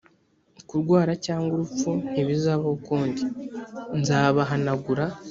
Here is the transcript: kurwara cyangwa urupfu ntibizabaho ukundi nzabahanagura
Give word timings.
kurwara 0.69 1.13
cyangwa 1.25 1.51
urupfu 1.55 1.89
ntibizabaho 2.11 2.71
ukundi 2.79 3.23
nzabahanagura 3.99 5.05